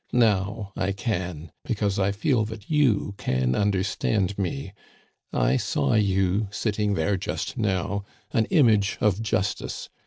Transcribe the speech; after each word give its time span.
Now 0.11 0.71
I 0.75 0.93
can, 0.93 1.51
because 1.63 1.99
I 1.99 2.11
feel 2.11 2.43
that 2.45 2.71
you 2.71 3.13
can 3.19 3.53
understand 3.53 4.35
me. 4.35 4.73
I 5.31 5.57
saw 5.57 5.93
you, 5.93 6.47
sitting 6.49 6.95
there 6.95 7.17
just 7.17 7.55
now, 7.55 8.05
an 8.31 8.45
Image 8.45 8.97
of 8.99 9.21
Justice. 9.21 9.89